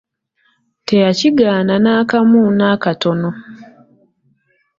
[0.85, 3.29] Teyakigaana n'akamu nakatono.